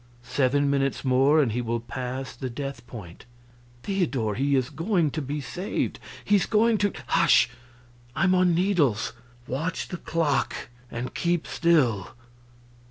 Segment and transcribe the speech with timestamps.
[0.23, 3.25] Seven minutes more and he will pass the death point.
[3.83, 5.99] Theodor, he is going to be saved!
[6.25, 7.47] He's going to" "Hush!
[8.15, 9.13] I'm on needles.
[9.45, 10.55] Watch the clock
[10.89, 12.15] and keep still."